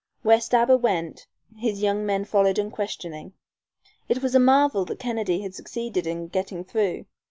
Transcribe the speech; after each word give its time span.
Where 0.23 0.41
Stabber 0.41 0.77
went 0.77 1.27
his 1.57 1.83
young 1.83 2.07
men 2.07 2.25
followed 2.25 2.57
unquestioning. 2.57 3.33
It 4.09 4.23
was 4.23 4.33
a 4.33 4.39
marvel 4.39 4.83
that 4.85 4.97
Kennedy 4.97 5.41
had 5.43 5.53
succeeded 5.53 6.07
in 6.07 6.27
getting 6.27 6.63
through. 6.63 7.05